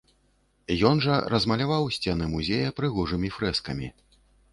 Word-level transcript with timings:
Ён 0.91 1.01
жа 1.05 1.17
размаляваў 1.33 1.85
сцены 1.97 2.29
музея 2.31 2.73
прыгожымі 2.79 3.31
фрэскамі. 3.37 3.87